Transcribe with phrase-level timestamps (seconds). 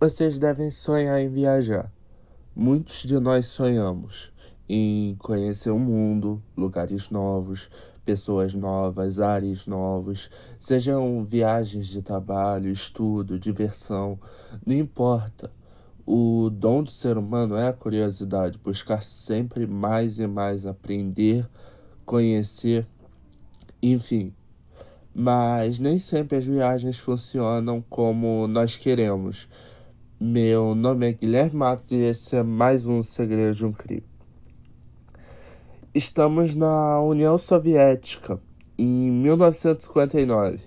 [0.00, 1.92] Vocês devem sonhar em viajar.
[2.54, 4.32] Muitos de nós sonhamos
[4.68, 7.68] em conhecer o mundo, lugares novos,
[8.04, 10.30] pessoas novas, ares novos,
[10.60, 14.16] sejam viagens de trabalho, estudo, diversão,
[14.64, 15.50] não importa.
[16.06, 21.44] O dom do ser humano é a curiosidade, buscar sempre mais e mais aprender,
[22.06, 22.86] conhecer,
[23.82, 24.32] enfim.
[25.12, 29.48] Mas nem sempre as viagens funcionam como nós queremos.
[30.20, 34.02] Meu nome é Guilherme Matos e esse é mais um Segredo de um Crime.
[35.94, 38.40] Estamos na União Soviética,
[38.76, 40.58] em 1959.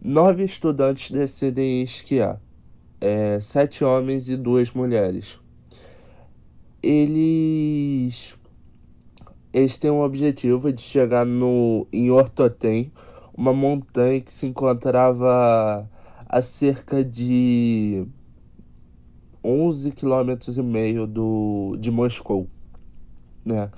[0.00, 2.40] Nove estudantes decidem esquiar,
[2.98, 5.38] é, sete homens e duas mulheres.
[6.82, 8.34] Eles,
[9.52, 12.90] eles têm o objetivo de chegar no, em Ortotem,
[13.36, 15.86] uma montanha que se encontrava
[16.26, 18.08] a cerca de
[19.46, 22.48] 11 quilômetros e meio do, de Moscou,
[23.44, 23.70] né?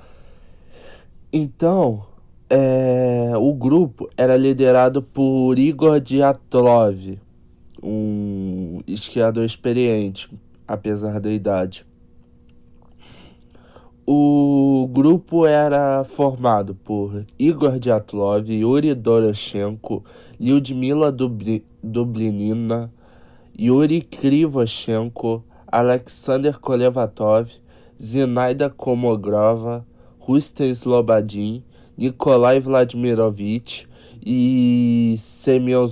[1.31, 2.07] Então,
[2.49, 7.19] é, o grupo era liderado por Igor Diatlov,
[7.83, 10.31] um esquiador experiente,
[10.67, 11.85] apesar da idade.
[14.07, 20.03] O grupo era formado por Igor Diatlov, Yuri Doroshenko,
[20.41, 22.91] Lyudmila Dublinina,
[23.59, 27.51] Yuri Krivoshenko, Alexander Kolevatov,
[28.01, 29.85] Zinaida Komogrova,
[30.19, 31.63] Rustem Slobodin,
[31.97, 33.87] Nikolai Vladimirovich
[34.25, 35.87] e Semyon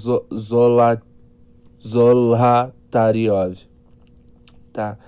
[1.82, 3.58] Zolotaryov.
[4.72, 4.98] Tá?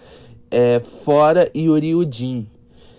[0.51, 2.47] É, fora Yuri Udin.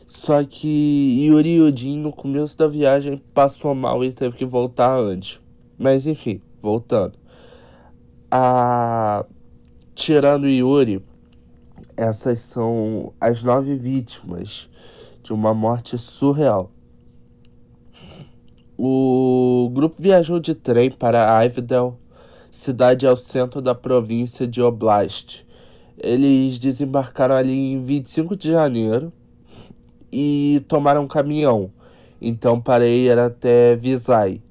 [0.08, 5.40] Só que Yuri Udin no começo da viagem passou mal e teve que voltar antes.
[5.78, 7.14] Mas enfim, voltando.
[8.32, 9.26] A...
[9.96, 11.04] Tirando Yuri,
[11.96, 14.70] essas são as nove vítimas
[15.24, 16.72] de uma morte surreal.
[18.78, 21.98] O grupo viajou de trem para Ivdel,
[22.50, 25.46] cidade ao centro da província de Oblast.
[25.98, 29.12] Eles desembarcaram ali em 25 de janeiro
[30.12, 31.72] e tomaram um caminhão.
[32.22, 34.42] Então para ir até Visay,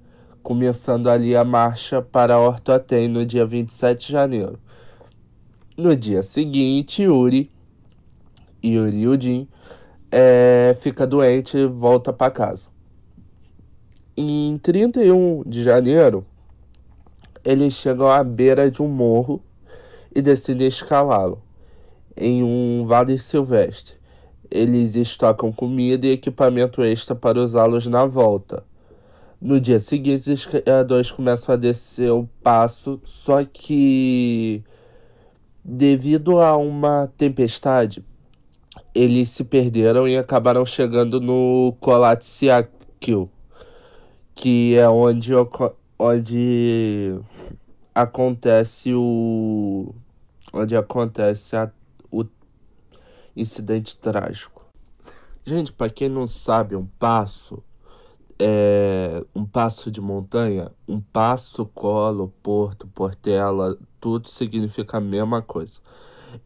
[0.42, 4.58] começando ali a marcha para Ortotem no dia 27 de janeiro.
[5.80, 7.48] No dia seguinte, Yuri,
[8.64, 9.48] Yuri Udin,
[10.10, 12.68] é, fica doente e volta para casa.
[14.16, 16.26] Em 31 de janeiro,
[17.44, 19.40] eles chegam à beira de um morro
[20.12, 21.40] e decidem escalá-lo
[22.16, 23.94] em um vale silvestre.
[24.50, 28.64] Eles estocam comida e equipamento extra para usá-los na volta.
[29.40, 34.64] No dia seguinte, os esquiadores começam a descer o passo, só que
[35.64, 38.04] Devido a uma tempestade,
[38.94, 43.30] eles se perderam e acabaram chegando no Kolatsiakil,
[44.34, 45.32] que é onde,
[45.98, 47.18] onde
[47.94, 49.94] acontece o
[50.52, 51.70] onde acontece a,
[52.10, 52.24] o
[53.36, 54.64] incidente trágico.
[55.44, 57.62] Gente, para quem não sabe, um passo
[58.38, 65.74] é, um passo de montanha, um passo, colo, porto, portela, tudo significa a mesma coisa.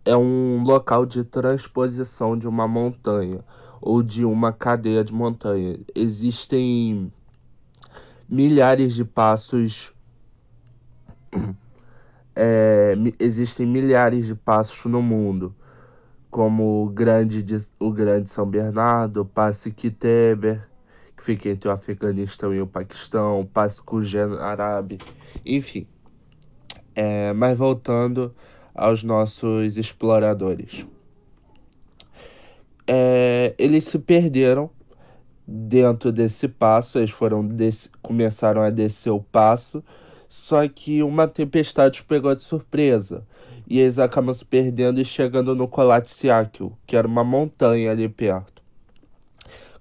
[0.04, 3.44] É um local de transposição de uma montanha
[3.80, 5.78] ou de uma cadeia de montanha.
[5.94, 7.10] Existem
[8.28, 9.92] milhares de passos.
[12.34, 15.54] É, existem milhares de passos no mundo,
[16.30, 20.66] como o grande, de, o grande São Bernardo, o Passe Kiteber,
[21.14, 24.96] que fica entre o Afeganistão e o Paquistão, Pascugen Árabe,
[25.44, 25.86] enfim.
[26.94, 28.34] É, mas voltando
[28.74, 30.86] aos nossos exploradores.
[32.86, 34.70] É, eles se perderam
[35.46, 37.48] dentro desse passo, eles foram
[38.00, 39.82] começaram a descer o passo,
[40.28, 43.26] só que uma tempestade pegou de surpresa.
[43.68, 48.62] E eles acabam se perdendo e chegando no Kolatsiakil, que era uma montanha ali perto.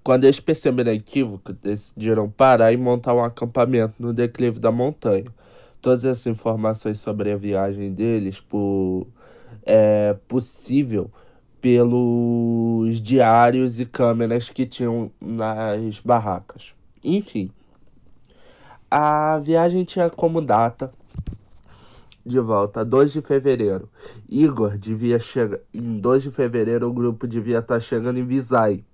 [0.02, 5.26] Quando eles perceberam a equívoco, decidiram parar e montar um acampamento no declive da montanha.
[5.82, 9.06] Todas essas informações sobre a viagem deles por,
[9.66, 11.10] é possível
[11.60, 16.74] pelos diários e câmeras que tinham nas barracas.
[17.04, 17.50] Enfim,
[18.90, 20.92] a viagem tinha como data
[22.24, 23.88] de volta 2 de fevereiro.
[24.28, 28.84] Igor devia chegar em 2 de fevereiro, o grupo devia estar chegando em Visay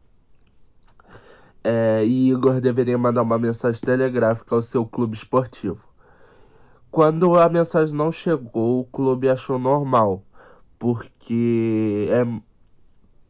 [1.62, 5.87] é, e Igor deveria mandar uma mensagem telegráfica ao seu clube esportivo.
[6.90, 10.22] Quando a mensagem não chegou, o clube achou normal,
[10.78, 12.24] porque é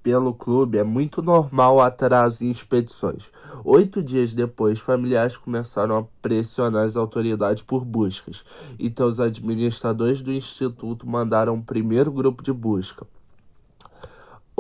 [0.00, 3.30] pelo clube é muito normal atraso em expedições.
[3.64, 8.44] Oito dias depois, familiares começaram a pressionar as autoridades por buscas.
[8.78, 13.06] Então, os administradores do instituto mandaram um primeiro grupo de busca.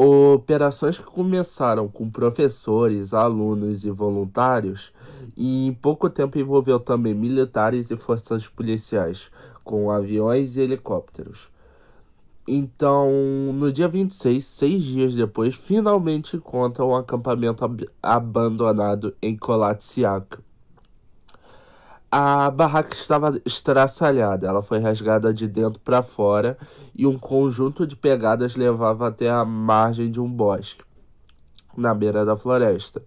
[0.00, 4.92] Operações que começaram com professores, alunos e voluntários,
[5.36, 9.28] e em pouco tempo envolveu também militares e forças policiais,
[9.64, 11.50] com aviões e helicópteros.
[12.46, 13.10] Então,
[13.52, 20.38] no dia 26, seis dias depois, finalmente encontram um acampamento ab abandonado em Kolatsiak.
[22.10, 26.56] A barraca estava estraçalhada, ela foi rasgada de dentro para fora
[26.96, 30.82] e um conjunto de pegadas levava até a margem de um bosque,
[31.76, 33.02] na beira da floresta.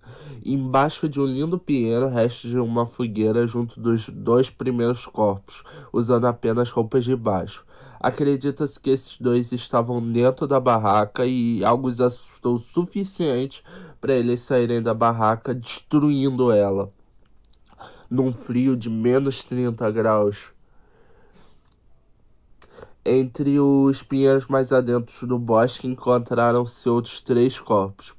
[0.46, 6.28] Embaixo de um lindo pinheiro, restos de uma fogueira junto dos dois primeiros corpos, usando
[6.28, 7.66] apenas roupas de baixo.
[8.00, 13.64] Acredita-se que esses dois estavam dentro da barraca e algo os assustou o suficiente
[14.00, 16.94] para eles saírem da barraca, destruindo ela
[18.12, 20.38] num frio de menos 30 graus.
[23.06, 28.14] Entre os pinheiros mais adentros do bosque encontraram-se outros três corpos.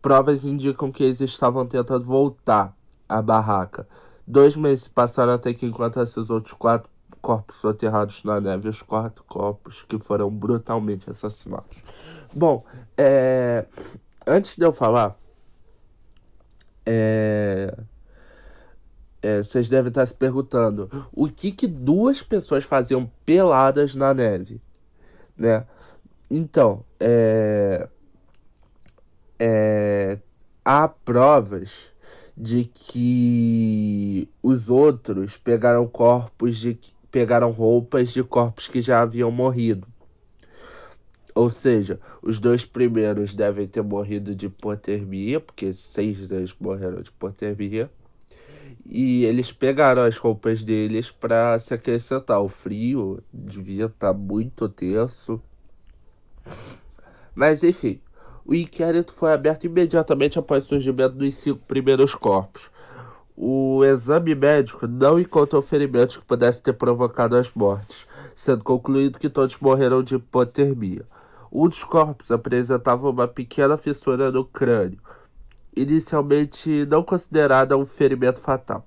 [0.00, 2.74] Provas indicam que eles estavam tentando voltar
[3.06, 3.86] à barraca.
[4.26, 6.88] Dois meses passaram até que encontraram-se os outros quatro
[7.20, 11.82] corpos soterrados na neve, os quatro corpos que foram brutalmente assassinados.
[12.34, 12.64] Bom,
[12.96, 13.66] é...
[14.26, 15.16] antes de eu falar,
[16.84, 17.76] é
[19.26, 24.60] é, vocês devem estar se perguntando o que, que duas pessoas faziam peladas na neve,
[25.36, 25.66] né?
[26.30, 27.88] Então, é,
[29.36, 30.18] é,
[30.64, 31.92] há provas
[32.36, 36.78] de que os outros pegaram corpos de
[37.10, 39.88] pegaram roupas de corpos que já haviam morrido.
[41.34, 47.08] Ou seja, os dois primeiros devem ter morrido de hipotermia, porque seis deles morreram de
[47.08, 47.90] hipotermia
[48.84, 52.40] e eles pegaram as roupas deles para se acrescentar.
[52.40, 55.40] O frio devia estar tá muito tenso.
[57.34, 58.00] Mas enfim,
[58.44, 62.70] o inquérito foi aberto imediatamente após o surgimento dos cinco primeiros corpos.
[63.36, 69.28] O exame médico não encontrou ferimentos que pudessem ter provocado as mortes, sendo concluído que
[69.28, 71.04] todos morreram de hipotermia.
[71.52, 74.98] Um dos corpos apresentava uma pequena fissura no crânio,
[75.76, 78.86] inicialmente não considerada um ferimento fatal.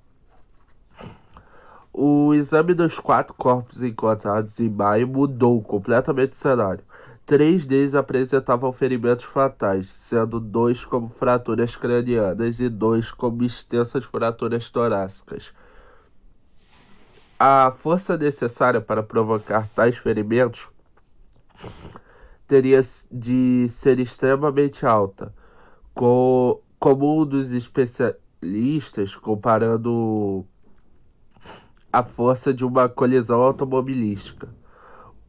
[1.93, 6.83] O exame dos quatro corpos encontrados em maio mudou completamente o cenário.
[7.25, 14.69] Três deles apresentavam ferimentos fatais, sendo dois como fraturas cranianas e dois como extensas fraturas
[14.69, 15.53] torácicas.
[17.37, 20.69] A força necessária para provocar tais ferimentos
[22.47, 22.81] teria
[23.11, 25.33] de ser extremamente alta,
[25.93, 30.45] com como um dos especialistas comparando
[31.91, 34.47] a força de uma colisão automobilística.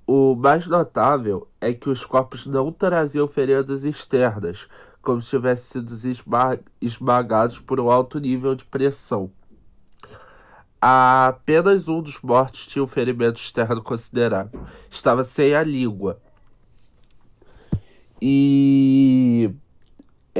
[0.06, 4.68] O mais notável é que os corpos não traziam feridas externas,
[5.02, 9.30] como se tivessem sido esmagados por um alto nível de pressão.
[10.80, 14.60] Apenas um dos mortos tinha um ferimento externo considerável.
[14.90, 16.20] Estava sem a língua.
[18.20, 19.54] E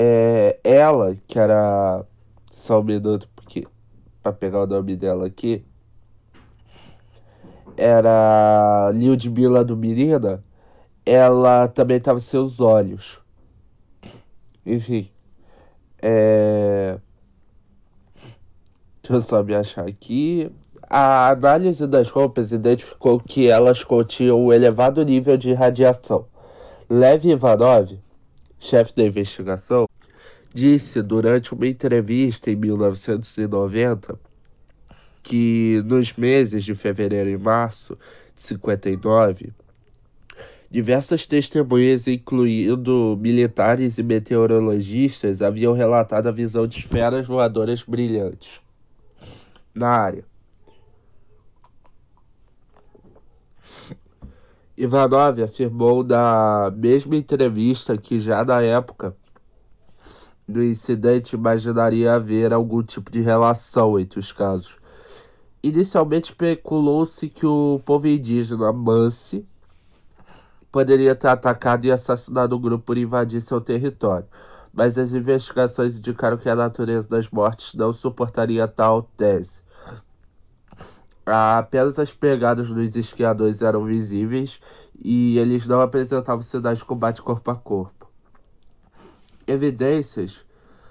[0.03, 2.07] é, ela, que era.
[2.51, 3.67] Só um minuto, porque.
[4.23, 5.63] Pra pegar o nome dela aqui.
[7.77, 10.43] Era Lyudmila do Mirina.
[11.05, 13.21] Ela também estava seus olhos.
[14.65, 15.11] Enfim.
[16.01, 16.99] É.
[19.03, 20.51] Deixa eu só me achar aqui.
[20.89, 26.27] A análise das roupas identificou que elas continham um elevado nível de radiação.
[26.89, 27.99] Lev Ivanov,
[28.59, 29.87] chefe da investigação,
[30.53, 34.19] disse durante uma entrevista em 1990
[35.23, 37.97] que nos meses de fevereiro e março
[38.37, 39.53] de 59,
[40.71, 48.61] diversas testemunhas, incluindo militares e meteorologistas, haviam relatado a visão de esferas voadoras brilhantes
[49.75, 50.25] na área.
[54.77, 59.15] Ivanov afirmou na mesma entrevista que já na época
[60.51, 64.77] do incidente imaginaria haver algum tipo de relação entre os casos.
[65.63, 69.47] Inicialmente especulou-se que o povo indígena Mansi
[70.73, 74.27] poderia ter atacado e assassinado o grupo por invadir seu território,
[74.73, 79.61] mas as investigações indicaram que a natureza das mortes não suportaria tal tese.
[81.27, 84.61] Apenas as pegadas dos esquiadores eram visíveis
[84.97, 88.10] e eles não apresentavam sinais de combate corpo a corpo.
[89.51, 90.47] Evidências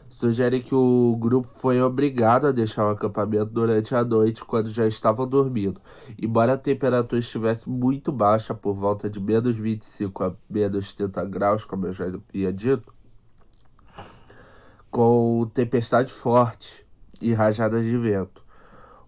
[0.10, 4.86] sugerem que o grupo foi obrigado a deixar o acampamento durante a noite quando já
[4.86, 5.80] estavam dormindo.
[6.22, 11.64] Embora a temperatura estivesse muito baixa, por volta de menos 25 a menos 30 graus,
[11.64, 12.94] como eu já havia dito,
[14.92, 16.86] com tempestade forte
[17.22, 18.44] e rajadas de vento.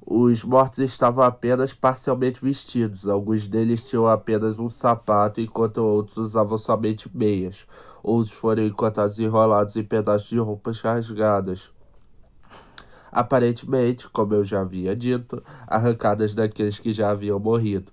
[0.06, 6.58] Os mortos estavam apenas parcialmente vestidos, alguns deles tinham apenas um sapato, enquanto outros usavam
[6.58, 7.68] somente meias.
[8.02, 11.70] Outros foram encontrados enrolados em pedaços de roupas rasgadas.
[13.12, 17.92] Aparentemente, como eu já havia dito, arrancadas daqueles que já haviam morrido.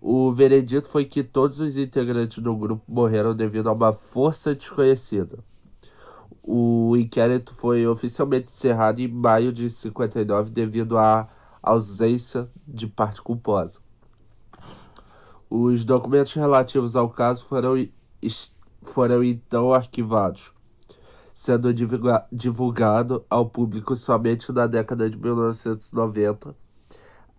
[0.00, 5.38] O veredito foi que todos os integrantes do grupo morreram devido a uma força desconhecida.
[6.48, 11.28] O inquérito foi oficialmente encerrado em maio de 59 devido à
[11.60, 13.80] ausência de parte culposa.
[15.50, 17.88] Os documentos relativos ao caso foram,
[18.82, 20.52] foram então arquivados,
[21.34, 21.74] sendo
[22.30, 26.54] divulgado ao público somente na década de 1990,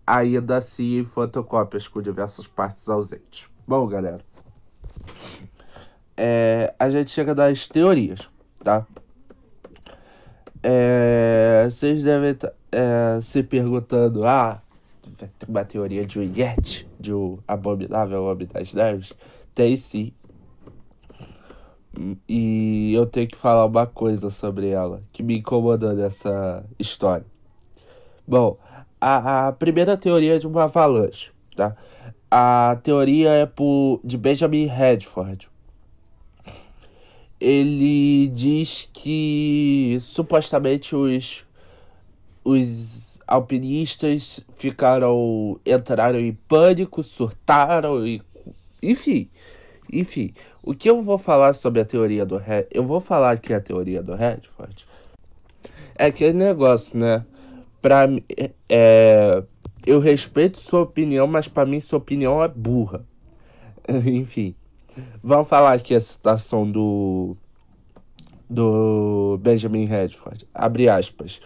[0.06, 3.48] ainda assim em fotocópias com diversas partes ausentes.
[3.66, 4.20] Bom, galera,
[6.14, 8.28] é, a gente chega das teorias
[8.62, 8.86] tá?
[11.70, 14.62] Vocês devem estar é, se perguntando, ah,
[15.16, 19.12] tem uma teoria de um Yeti, de um abominável homem das neves?
[19.54, 20.12] Tem sim.
[22.28, 27.26] E eu tenho que falar uma coisa sobre ela, que me incomodou nessa história.
[28.26, 28.58] Bom,
[29.00, 31.76] a, a primeira teoria é de uma avalanche, tá?
[32.30, 35.48] A teoria é por, de Benjamin Redford,
[37.40, 41.46] ele diz que supostamente os,
[42.44, 48.22] os alpinistas ficaram entraram em pânico, surtaram e
[48.82, 49.28] enfim,
[49.92, 50.32] enfim.
[50.62, 53.60] O que eu vou falar sobre a teoria do Red, eu vou falar que a
[53.60, 54.86] teoria do Redford
[55.96, 57.24] é aquele negócio, né?
[57.82, 58.08] Para
[58.68, 59.42] é,
[59.86, 63.04] eu respeito sua opinião, mas para mim sua opinião é burra.
[64.06, 64.54] enfim.
[65.22, 67.36] Vamos falar aqui a citação do,
[68.48, 70.46] do Benjamin Redford.
[70.52, 71.40] Abre aspas.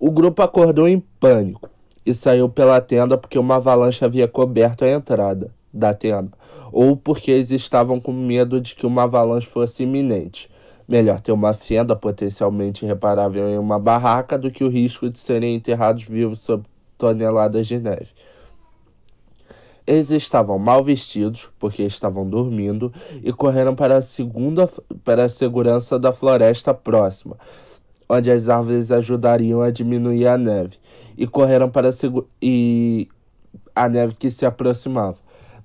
[0.00, 1.68] O grupo acordou em pânico
[2.06, 6.30] e saiu pela tenda porque uma avalanche havia coberto a entrada da tenda,
[6.70, 10.48] ou porque eles estavam com medo de que uma avalanche fosse iminente.
[10.86, 15.56] Melhor ter uma fenda potencialmente reparável em uma barraca do que o risco de serem
[15.56, 16.64] enterrados vivos sob
[16.96, 18.08] toneladas de neve.
[19.84, 24.70] Eles estavam mal vestidos, porque estavam dormindo, e correram para a, segunda,
[25.02, 27.36] para a segurança da floresta próxima,
[28.08, 30.78] onde as árvores ajudariam a diminuir a neve,
[31.16, 31.92] e correram para a,
[32.40, 33.08] e
[33.74, 35.16] a neve que se aproximava.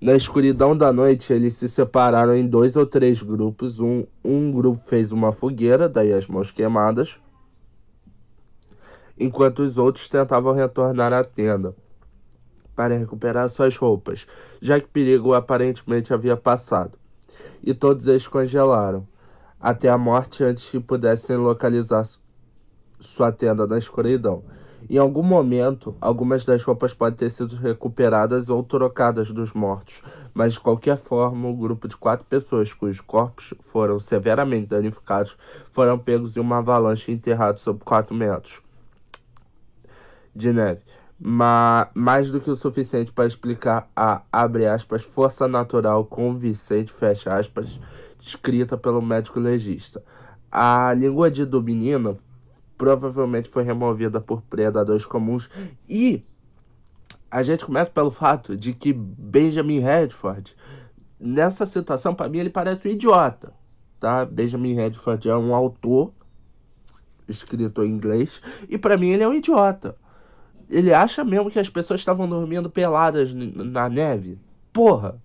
[0.01, 3.79] Na escuridão da noite, eles se separaram em dois ou três grupos.
[3.79, 7.17] Um, um grupo fez uma fogueira, daí as mãos queimadas,
[9.17, 11.73] enquanto os outros tentavam retornar à tenda
[12.75, 14.27] para recuperar suas roupas,
[14.61, 16.97] já que perigo aparentemente havia passado.
[17.63, 19.07] E todos eles congelaram,
[19.59, 22.03] até a morte antes que pudessem localizar
[23.03, 24.43] sua tenda na escuridão.
[24.89, 30.01] Em algum momento, algumas das roupas podem ter sido recuperadas ou trocadas dos mortos,
[30.33, 35.37] mas de qualquer forma, o um grupo de quatro pessoas cujos corpos foram severamente danificados
[35.71, 38.61] foram pegos em uma avalanche e enterrados sob 4 metros
[40.35, 40.81] de neve
[41.25, 47.33] mas mais do que o suficiente para explicar a abre aspas força natural convincente fecha
[47.33, 47.79] aspas
[48.19, 50.03] descrita pelo médico legista.
[50.51, 52.17] A língua de do menino
[52.77, 55.49] provavelmente foi removida por predadores comuns
[55.87, 56.23] e
[57.29, 60.55] a gente começa pelo fato de que Benjamin Redford
[61.19, 63.53] nessa citação para mim ele parece um idiota,
[63.99, 64.25] tá?
[64.25, 66.13] Benjamin Redford é um autor
[67.27, 69.95] escritor em inglês e para mim ele é um idiota
[70.69, 74.39] ele acha mesmo que as pessoas estavam dormindo peladas na neve?
[74.71, 75.21] Porra!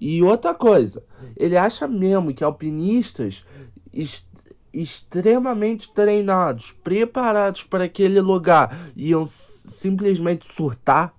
[0.00, 1.04] E outra coisa,
[1.36, 3.44] ele acha mesmo que alpinistas
[4.72, 11.14] extremamente treinados, preparados para aquele lugar, iam simplesmente surtar?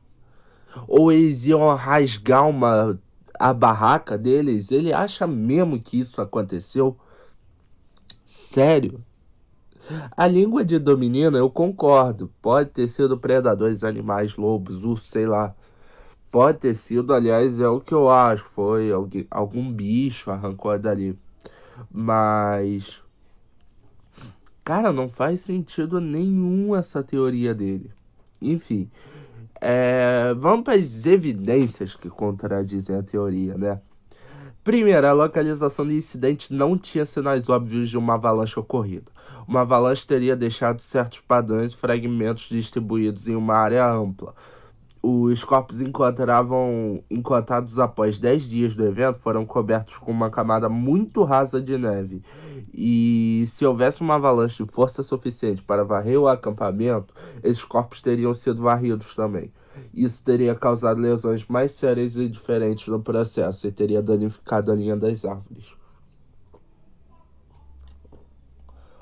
[0.87, 2.99] Ou eles iam rasgar uma,
[3.39, 4.71] a barraca deles?
[4.71, 6.97] Ele acha mesmo que isso aconteceu?
[8.23, 9.03] Sério?
[10.15, 12.31] A língua de Dominina, eu concordo.
[12.41, 15.55] Pode ter sido predadores, animais, lobos, urso, sei lá.
[16.29, 18.43] Pode ter sido, aliás, é o que eu acho.
[18.43, 21.17] Foi alguém, algum bicho arrancou dali.
[21.91, 23.01] Mas.
[24.69, 27.89] Cara, não faz sentido nenhum essa teoria dele.
[28.39, 28.87] Enfim.
[29.59, 33.81] É, vamos para as evidências que contradizem a teoria, né?
[34.63, 39.11] Primeiro, a localização do incidente não tinha sinais óbvios de uma avalanche ocorrida.
[39.47, 44.35] Uma avalanche teria deixado certos padrões e fragmentos distribuídos em uma área ampla,
[45.01, 51.23] os corpos encontravam, encontrados após 10 dias do evento foram cobertos com uma camada muito
[51.23, 52.21] rasa de neve.
[52.73, 58.33] E se houvesse uma avalanche de força suficiente para varrer o acampamento, esses corpos teriam
[58.33, 59.51] sido varridos também.
[59.93, 64.97] Isso teria causado lesões mais sérias e diferentes no processo e teria danificado a linha
[64.97, 65.75] das árvores.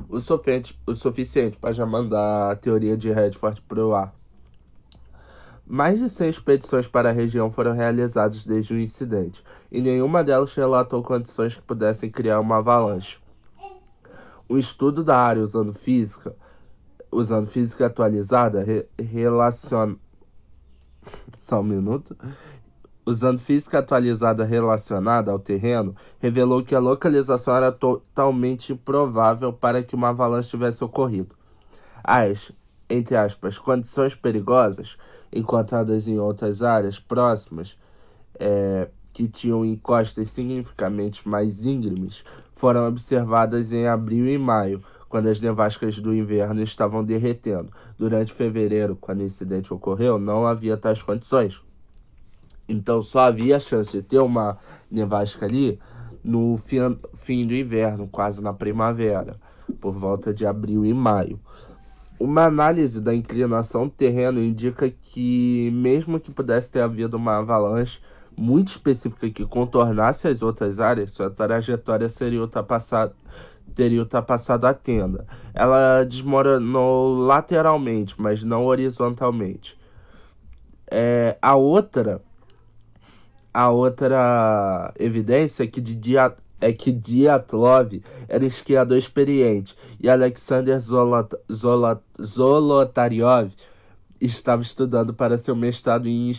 [0.07, 4.16] O suficiente, o suficiente para já mandar a teoria de Redford para o ar.
[5.69, 10.53] Mais de 100 expedições para a região foram realizadas desde o incidente, e nenhuma delas
[10.53, 13.17] relatou condições que pudessem criar uma avalanche.
[14.49, 16.33] Um estudo da área usando física,
[17.11, 19.97] usando física atualizada, re, relaciona...
[21.37, 22.15] Só um minuto.
[23.05, 29.95] Usando física atualizada relacionada ao terreno, revelou que a localização era totalmente improvável para que
[29.95, 31.35] uma avalanche tivesse ocorrido.
[32.01, 32.53] As,
[32.89, 34.97] entre aspas, condições perigosas
[35.31, 37.77] encontradas em outras áreas próximas,
[38.39, 42.23] é, que tinham encostas significativamente mais íngremes,
[42.55, 47.71] foram observadas em abril e maio, quando as nevascas do inverno estavam derretendo.
[47.97, 51.61] Durante fevereiro, quando o incidente ocorreu, não havia tais condições.
[52.69, 54.57] Então só havia chance de ter uma
[54.91, 55.79] nevasca ali
[56.23, 56.79] no fim,
[57.15, 59.39] fim do inverno, quase na primavera,
[59.79, 61.39] por volta de abril e maio.
[62.19, 67.99] Uma análise da inclinação do terreno indica que, mesmo que pudesse ter havido uma avalanche
[68.35, 73.13] muito específica que contornasse as outras áreas, sua trajetória seria ultrapassada,
[73.75, 75.27] teria ultrapassado a tenda.
[75.53, 79.77] Ela desmoronou lateralmente, mas não horizontalmente.
[80.89, 82.21] É, a outra
[83.53, 90.09] a outra evidência é que de dia é que Diatlov era um esquiador experiente e
[90.09, 93.51] Alexander Zolot, Zolot, Zolotaryov
[94.19, 96.31] estava estudando para seu mestrado em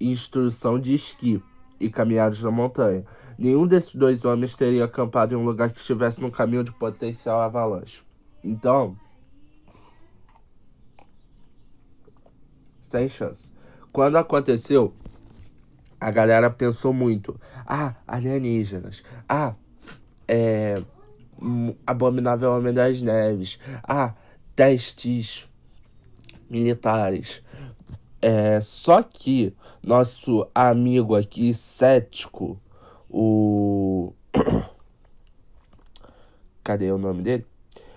[0.00, 1.42] instrução de esqui
[1.78, 3.04] e caminhadas na montanha.
[3.38, 7.40] Nenhum desses dois homens teria acampado em um lugar que estivesse no caminho de potencial
[7.40, 8.02] avalanche.
[8.44, 8.96] Então,
[12.82, 13.50] sem chance.
[13.92, 14.92] Quando aconteceu,
[16.00, 17.38] a galera pensou muito.
[17.66, 19.02] Ah, alienígenas.
[19.28, 19.54] Ah,
[20.26, 20.76] é.
[21.86, 23.58] Abominável Homem das Neves.
[23.82, 24.14] Ah,
[24.56, 25.48] testes
[26.48, 27.42] militares.
[28.22, 32.60] É, só que nosso amigo aqui, cético,
[33.08, 34.12] o.
[36.62, 37.46] Cadê o nome dele?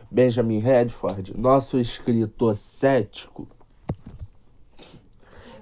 [0.10, 3.48] Benjamin Redford, nosso escritor cético,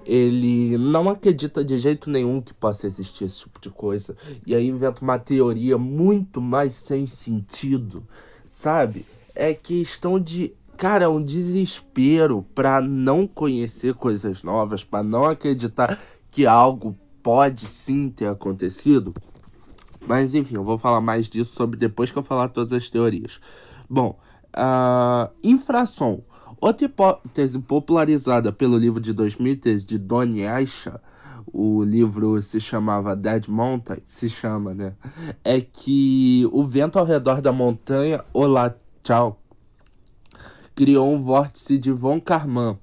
[0.04, 4.16] ele não acredita de jeito nenhum que possa existir esse tipo de coisa.
[4.46, 8.06] E aí inventa uma teoria muito mais sem sentido,
[8.50, 9.04] sabe?
[9.34, 15.98] É questão de, cara, um desespero para não conhecer coisas novas, para não acreditar
[16.30, 19.14] que algo pode sim ter acontecido.
[20.06, 23.40] Mas enfim, eu vou falar mais disso sobre depois que eu falar todas as teorias.
[23.88, 24.18] Bom,
[24.56, 26.24] uh, infração
[26.62, 31.00] Outra hipótese popularizada pelo livro de 2013 de Donnie Aisha,
[31.52, 34.94] o livro se chamava Dead Mountain, se chama, né?
[35.42, 39.42] É que o vento ao redor da montanha Olachau
[40.72, 42.78] criou um vórtice de von Karman,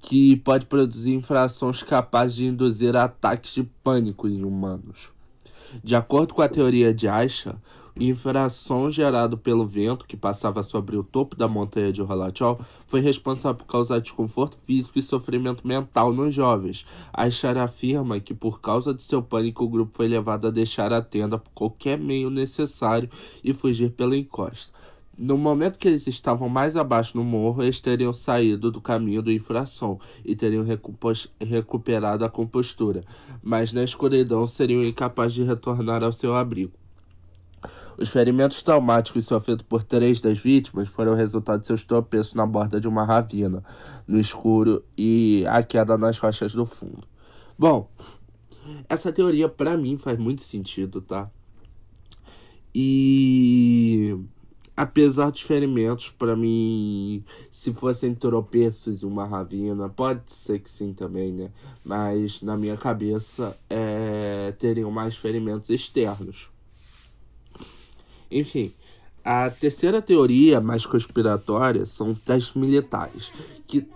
[0.00, 5.12] que pode produzir infrações capazes de induzir ataques de pânico em humanos.
[5.80, 7.54] De acordo com a teoria de Aisha,
[7.98, 13.56] infração gerado pelo vento que passava sobre o topo da montanha de Rolachol foi responsável
[13.56, 16.84] por causar desconforto físico e sofrimento mental nos jovens.
[17.12, 21.00] Aishar afirma que por causa de seu pânico o grupo foi levado a deixar a
[21.00, 23.08] tenda por qualquer meio necessário
[23.42, 24.76] e fugir pela encosta.
[25.18, 29.32] No momento que eles estavam mais abaixo no morro, eles teriam saído do caminho do
[29.32, 30.62] infração e teriam
[31.40, 33.02] recuperado a compostura,
[33.42, 36.72] mas na escuridão seriam incapazes de retornar ao seu abrigo.
[37.98, 42.78] Os ferimentos traumáticos sofridos por três das vítimas foram resultado de seus tropeços na borda
[42.78, 43.64] de uma ravina,
[44.06, 47.06] no escuro e a queda nas rochas do fundo.
[47.58, 47.88] Bom,
[48.88, 51.30] essa teoria para mim faz muito sentido, tá?
[52.74, 54.14] E
[54.76, 61.32] apesar dos ferimentos, para mim, se fossem tropeços uma ravina, pode ser que sim também,
[61.32, 61.50] né?
[61.82, 66.50] Mas na minha cabeça é, teriam mais ferimentos externos.
[68.30, 68.72] Enfim,
[69.24, 73.30] a terceira teoria mais conspiratória são testes militares,
[73.66, 73.86] que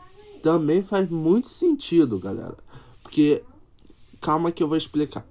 [0.43, 2.57] também faz muito sentido, galera.
[3.03, 3.43] Porque,
[4.21, 5.25] calma que eu vou explicar.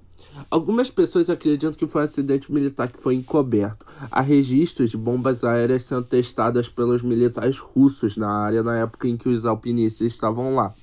[0.49, 3.85] Algumas pessoas acreditam que foi um acidente militar que foi encoberto.
[4.12, 9.17] Há registros de bombas aéreas sendo testadas pelos militares russos na área na época em
[9.17, 10.73] que os alpinistas estavam lá.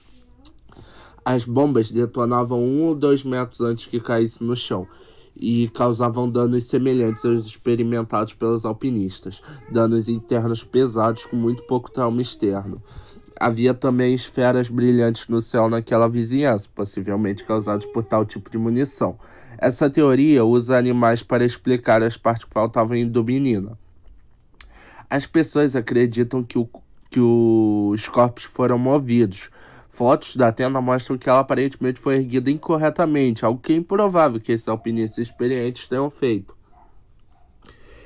[1.25, 4.87] As bombas detonavam um ou dois metros antes que caísse no chão
[5.39, 12.23] e causavam danos semelhantes aos experimentados pelos alpinistas, danos internos pesados com muito pouco trauma
[12.23, 12.83] externo.
[13.39, 19.19] Havia também esferas brilhantes no céu naquela vizinhança, possivelmente causadas por tal tipo de munição.
[19.59, 23.77] Essa teoria usa animais para explicar as partes que faltavam do menino.
[25.09, 26.69] As pessoas acreditam que, o,
[27.11, 29.51] que os corpos foram movidos,
[29.97, 34.53] Fotos da tenda mostram que ela aparentemente foi erguida incorretamente, algo que é improvável que
[34.53, 36.55] esses alpinistas experientes tenham feito.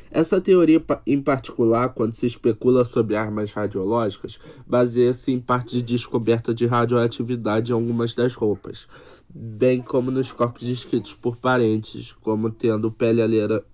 [0.08, 6.54] Essa teoria, em particular, quando se especula sobre armas radiológicas, baseia-se em parte de descoberta
[6.54, 8.86] de radioatividade em algumas das roupas,
[9.28, 13.20] bem como nos corpos descritos por parentes, como tendo pele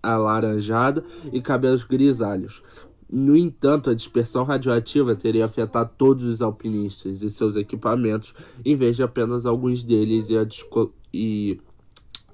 [0.02, 2.62] alaranjada e cabelos grisalhos.
[3.08, 8.96] No entanto, a dispersão radioativa teria afetado todos os alpinistas e seus equipamentos, em vez
[8.96, 10.46] de apenas alguns deles e, a
[11.14, 11.60] e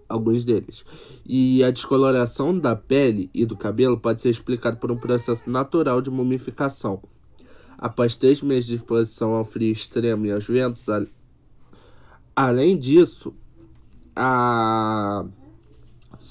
[0.08, 0.84] alguns deles.
[1.26, 6.00] E a descoloração da pele e do cabelo pode ser explicada por um processo natural
[6.00, 7.02] de mumificação.
[7.76, 11.04] Após três meses de exposição ao frio extremo e aos ventos, a...
[12.34, 13.34] além disso,
[14.16, 15.24] a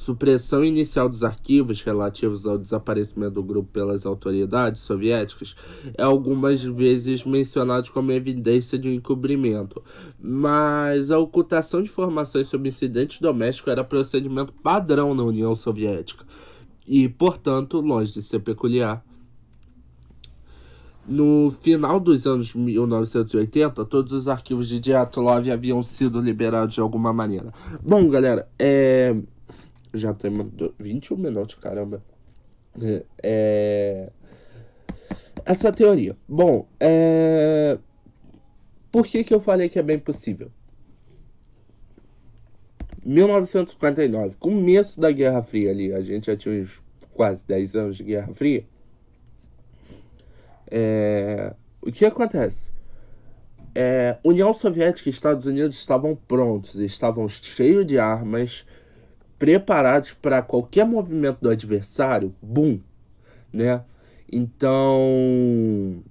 [0.02, 5.56] supressão inicial dos arquivos relativos ao desaparecimento do grupo pelas autoridades soviéticas
[5.96, 9.82] é algumas vezes mencionado como evidência de um encobrimento,
[10.20, 16.26] mas a ocultação de informações sobre incidentes domésticos era procedimento padrão na União Soviética
[16.88, 19.06] e, portanto, longe de ser peculiar.
[21.08, 27.12] No final dos anos 1980, todos os arquivos de Dyatlov haviam sido liberados de alguma
[27.12, 27.52] maneira.
[27.84, 29.16] Bom, galera, é
[29.94, 30.48] já temos
[30.80, 32.04] 21 minutos, caramba.
[33.22, 34.10] É...
[35.46, 36.16] Essa teoria.
[36.28, 37.78] Bom, é...
[38.92, 40.52] por que, que eu falei que é bem possível?
[43.04, 46.82] 1959, começo da Guerra Fria ali, a gente já tinha uns
[47.14, 48.66] quase 10 anos de Guerra Fria.
[50.70, 51.54] É...
[51.82, 52.72] O que acontece?
[53.74, 54.18] É...
[54.24, 58.66] União Soviética e Estados Unidos estavam prontos, estavam cheios de armas,
[59.42, 62.80] preparados para qualquer movimento do adversário, boom,
[63.52, 63.84] né?
[64.32, 66.04] Então,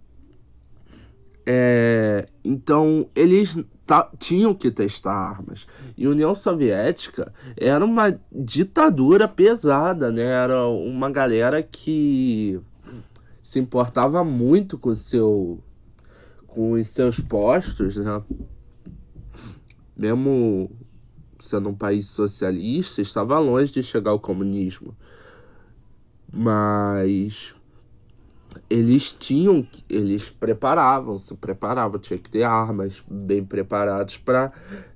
[1.46, 3.56] é, então eles
[4.18, 5.64] tinham que testar armas.
[5.96, 10.24] E a União Soviética era uma ditadura pesada, né?
[10.24, 12.60] Era uma galera que
[13.40, 15.62] se importava muito com seu
[16.48, 18.20] com os seus postos, né?
[19.96, 20.68] Mesmo
[21.44, 24.96] sendo um país socialista, estava longe de chegar ao comunismo.
[26.32, 27.54] Mas
[28.68, 34.52] eles tinham, eles preparavam, se preparavam, tinha que ter armas bem preparadas para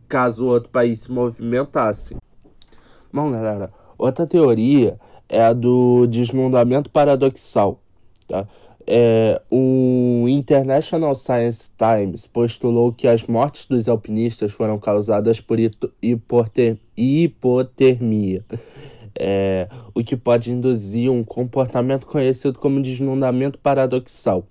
[0.08, 2.16] caso o outro país se movimentasse.
[3.12, 7.80] Bom, galera, outra teoria é a do desmondamento paradoxal,
[8.28, 8.46] tá?
[8.86, 15.58] É, o International Science Times postulou que as mortes dos alpinistas foram causadas por
[16.02, 18.44] hipoter hipotermia,
[19.18, 24.46] é, o que pode induzir um comportamento conhecido como desnudamento paradoxal,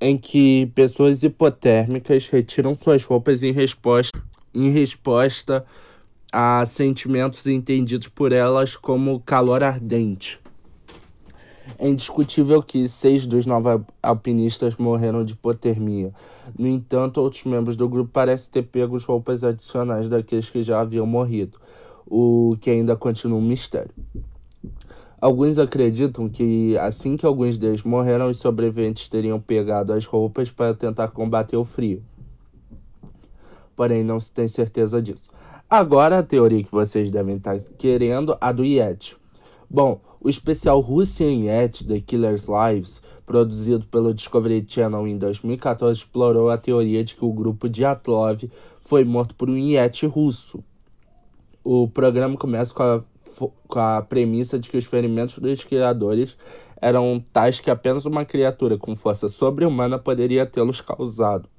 [0.00, 4.22] em que pessoas hipotérmicas retiram suas roupas em resposta,
[4.54, 5.64] em resposta
[6.30, 10.43] a sentimentos entendidos por elas como calor ardente.
[11.78, 13.68] É indiscutível que seis dos nove
[14.02, 16.12] alpinistas morreram de hipotermia.
[16.58, 21.06] No entanto, outros membros do grupo parecem ter pego roupas adicionais daqueles que já haviam
[21.06, 21.58] morrido,
[22.06, 23.90] o que ainda continua um mistério.
[25.20, 30.74] Alguns acreditam que assim que alguns deles morreram, os sobreviventes teriam pegado as roupas para
[30.74, 32.02] tentar combater o frio.
[33.74, 35.22] Porém, não se tem certeza disso.
[35.68, 39.16] Agora, a teoria que vocês devem estar querendo, a do Yeti.
[39.68, 46.48] Bom, o especial Russian Yet The Killer's Lives, produzido pelo Discovery Channel em 2014, explorou
[46.48, 50.64] a teoria de que o grupo de Atlov foi morto por um Yeti russo.
[51.62, 53.02] O programa começa com a,
[53.68, 56.38] com a premissa de que os ferimentos dos criadores
[56.80, 61.50] eram tais que apenas uma criatura com força sobre-humana poderia tê-los causado.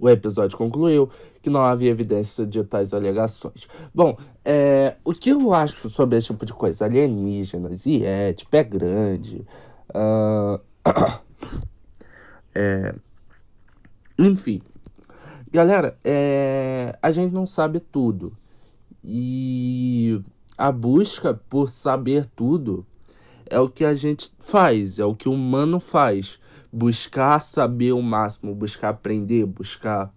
[0.00, 1.10] O episódio concluiu
[1.46, 3.68] que não havia evidência de tais alegações.
[3.94, 6.84] Bom, é, o que eu acho sobre esse tipo de coisa?
[6.84, 9.46] Alienígenas, IET, pé grande.
[9.90, 10.58] Uh,
[12.52, 12.92] é,
[14.18, 14.60] Enfim.
[15.52, 16.98] Galera, é...
[17.00, 18.36] a gente não sabe tudo.
[19.04, 20.20] E
[20.58, 22.84] a busca por saber tudo
[23.48, 26.40] é o que a gente faz, é o que o humano faz.
[26.72, 30.12] Buscar saber o máximo, buscar aprender, buscar.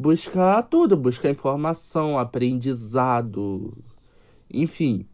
[0.00, 3.76] Buscar tudo, buscar informação, aprendizado,
[4.48, 5.04] enfim.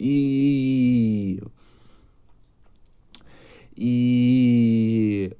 [0.00, 1.42] E.
[3.76, 5.30] E.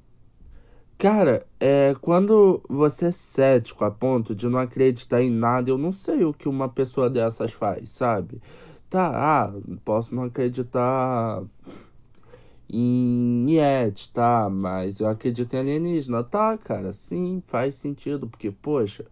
[0.99, 5.91] Cara, é, quando você é cético a ponto de não acreditar em nada, eu não
[5.91, 8.39] sei o que uma pessoa dessas faz, sabe?
[8.87, 9.07] Tá,
[9.47, 11.41] ah, posso não acreditar
[12.69, 14.49] em Yeti, tá?
[14.49, 16.23] Mas eu acredito em alienígena.
[16.23, 19.05] Tá, cara, sim, faz sentido, porque, poxa,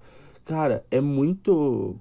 [0.46, 1.96] cara, é muito.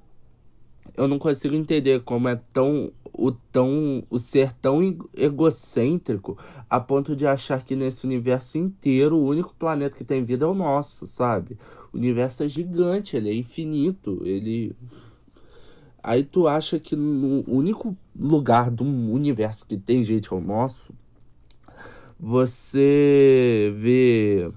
[0.97, 4.81] Eu não consigo entender como é tão o tão o ser tão
[5.15, 6.37] egocêntrico
[6.69, 10.49] a ponto de achar que nesse universo inteiro o único planeta que tem vida é
[10.49, 11.57] o nosso, sabe?
[11.93, 14.75] O universo é gigante, ele é infinito, ele
[16.03, 20.93] Aí tu acha que no único lugar do universo que tem gente é o nosso,
[22.25, 24.49] você vê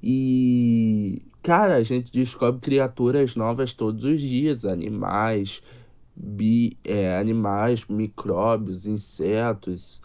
[0.00, 5.60] e cara, a gente descobre criaturas novas todos os dias, animais,
[6.14, 10.00] bi, é, animais, micróbios, insetos.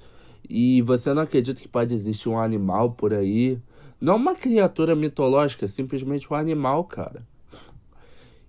[0.50, 3.60] E você não acredita que pode existir um animal por aí?
[4.02, 7.28] Não uma criatura mitológica, simplesmente um animal, cara.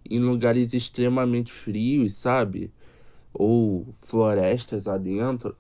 [0.08, 2.72] Em lugares extremamente frios, sabe?
[3.34, 5.54] Ou florestas adentro,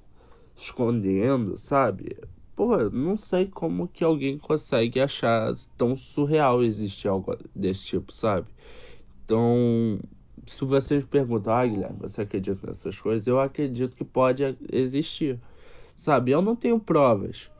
[0.56, 2.16] escondendo, sabe?
[2.54, 8.46] Pô, não sei como que alguém consegue achar tão surreal existir algo desse tipo, sabe?
[9.24, 9.98] Então,
[10.46, 13.26] se você me perguntar, ah, Guilherme, você acredita nessas coisas?
[13.26, 15.40] Eu acredito que pode existir,
[15.96, 16.30] sabe?
[16.30, 17.50] Eu não tenho provas.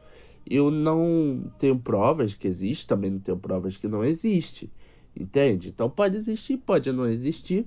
[0.49, 4.71] Eu não tenho provas que existe, também não tenho provas que não existe,
[5.19, 5.71] entende?
[5.71, 7.67] Então pode existir, pode não existir.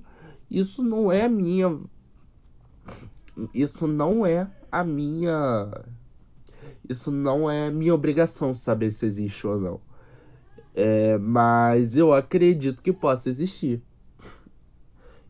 [0.50, 1.78] Isso não é minha.
[3.52, 5.70] Isso não é a minha.
[6.88, 9.80] Isso não é minha obrigação saber se existe ou não.
[10.74, 13.82] É, mas eu acredito que possa existir.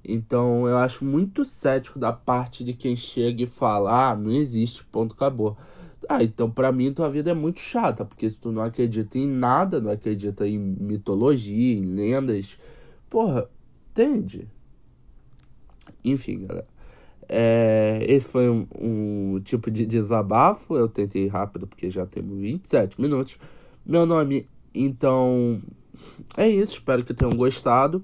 [0.05, 4.85] Então eu acho muito cético da parte de quem chega e fala: ah, não existe,
[4.85, 5.57] ponto, acabou.
[6.09, 9.27] Ah, então pra mim tua vida é muito chata, porque se tu não acredita em
[9.29, 12.59] nada, não acredita em mitologia, em lendas,
[13.11, 13.51] porra,
[13.91, 14.49] entende?
[16.05, 16.67] Enfim, galera.
[17.29, 20.77] É, esse foi um, um, tipo de desabafo.
[20.77, 23.39] Eu tentei rápido porque já temos 27 minutos.
[23.85, 25.61] Meu nome, então,
[26.37, 26.75] é isso.
[26.75, 28.03] Espero que tenham gostado.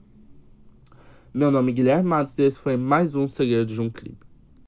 [1.32, 4.23] Meu nome é Guilherme Matos e esse foi mais um Segredo de um Crime.